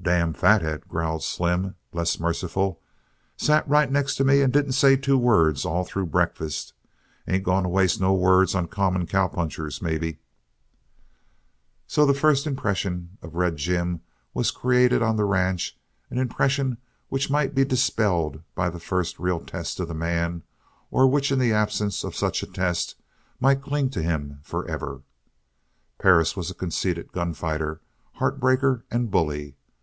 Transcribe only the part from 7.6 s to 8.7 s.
to waste no words on